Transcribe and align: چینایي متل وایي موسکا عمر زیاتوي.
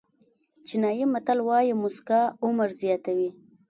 چینایي 0.65 1.05
متل 1.13 1.39
وایي 1.47 1.73
موسکا 1.81 2.21
عمر 2.45 2.69
زیاتوي. 2.81 3.29